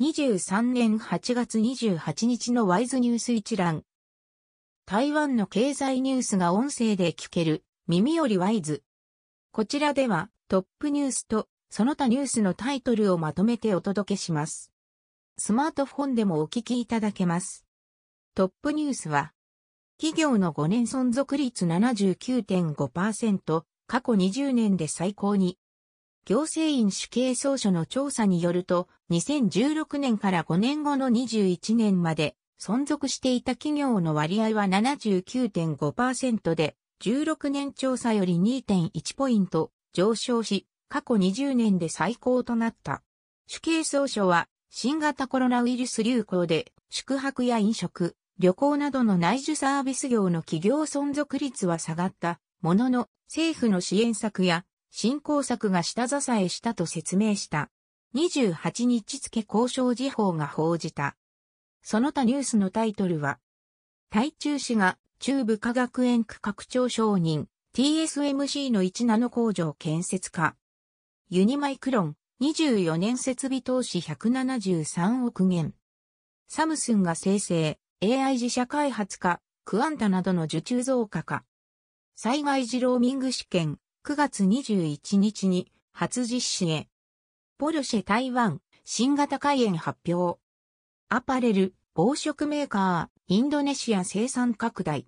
[0.00, 3.84] 2023年8月28日のワイズニュース一覧。
[4.86, 8.82] 台湾の経済ニュースが音声で聞ける耳よりワイズ。
[9.52, 14.72] こちらではトップニュースとその他ニュースのタイトルをまとめてお届けします。
[15.38, 17.64] スマートフォンでもお聞きいただけます。
[18.34, 19.32] トップニュースは、
[19.96, 25.56] 企業の5年存続率79.5%、過去20年で最高に。
[26.26, 43.02] 行政院主計総書の調査によると、2016年から5年後の21年まで存続していた企業の割合は79.5%で、16年調査より2.1ポイント上昇し、過去20年で最高となった。
[43.46, 54.64] 主計総書は新型コロナウイルス流行で宿泊や飲食、旅行などの内需サービス業の企業存続率は下がったものの政府の支援策や
[54.96, 57.68] 振興策が下支えしたと説明した。
[58.14, 61.16] 28日付交渉時報が報じた。
[61.82, 63.40] その他ニュースのタイトルは、
[64.08, 70.54] 台中市が中部科学園区拡張承認 TSMC の1ナノ工場建設化。
[71.28, 75.74] ユニマイクロン24年設備投資173億元。
[76.46, 81.42] サムスンが生成、AI 自社開発化、クアンタなどの受注増加化。
[82.14, 86.88] 災害時ローミング試験、9月21日に初実施へ。
[87.56, 90.38] ポルシェ台湾、新型開園発表。
[91.08, 95.06] アパレル、防食メーカー、インドネシア生産拡大。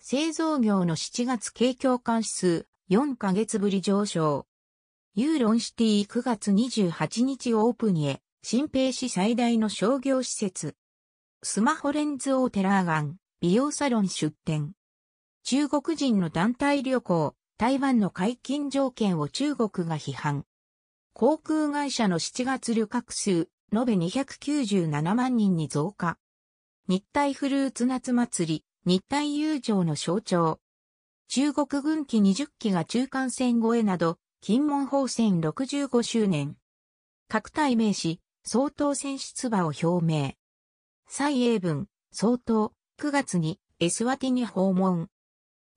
[0.00, 4.48] 製造業の7月景況感指数、4ヶ月ぶり上昇。
[5.14, 10.74] ユーロンシティ9月28日オープンへ、新平市最大の商業施設。
[11.44, 14.72] スマホレンズオーテラーガン、美容サロン出店。
[15.44, 20.44] 中国人の団体旅行、台湾の解禁条件を中国が批判。
[21.14, 26.18] 航空会社の7月旅客数、延べ297万人に増加。
[26.86, 30.60] 日体フルーツ夏祭り、日体友情の象徴。
[31.28, 36.56] 中国軍機20機が中間線越えなど、金門法戦65周年。
[37.26, 40.34] 各体名詞、総統選出馬を表明。
[41.08, 45.08] 蔡英文、総統、9月にエスワティに訪問。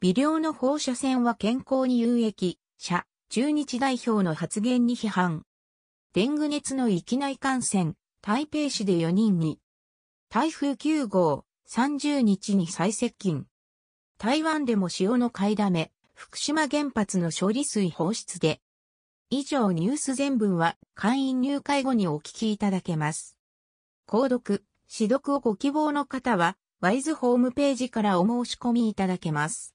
[0.01, 5.43] 微量の放射線は健康に有益、社、中日代表の発言に批判。
[6.13, 9.59] デング熱の域内感染、台北市で4人に。
[10.29, 13.45] 台風9号、30日に再接近。
[14.17, 18.61] 台湾でも潮の買いだめ、福島原発の処理水放出で。
[19.29, 23.35] 以上ニュース全文は会員入会後にお聞きいただけます。
[24.07, 29.67] 購読、指読をご希望の方は、ワイズホームページからお申し込みいただけます。